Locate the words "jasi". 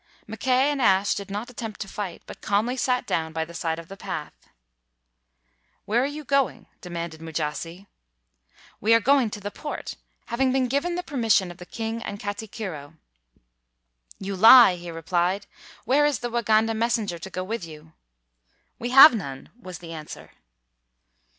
7.31-7.85